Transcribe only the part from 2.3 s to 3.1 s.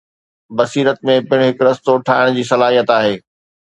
جي صلاحيت